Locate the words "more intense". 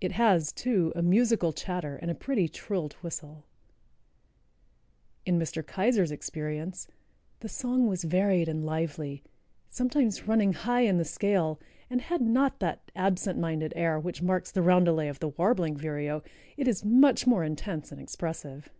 17.26-17.90